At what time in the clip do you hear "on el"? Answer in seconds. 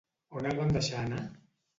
0.39-0.55